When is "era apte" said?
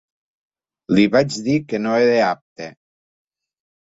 2.05-2.71